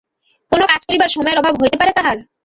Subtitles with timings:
[0.51, 2.17] কোন কাজ করিবার সময়ের অভাব হইতে পারে তাহার?